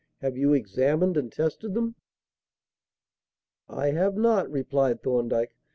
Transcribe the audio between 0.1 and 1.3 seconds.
Have you examined